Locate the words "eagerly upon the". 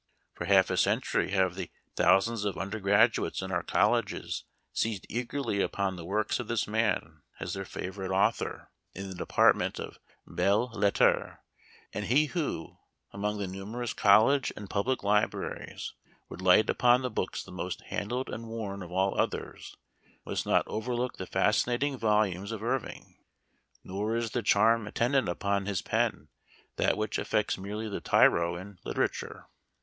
5.09-6.03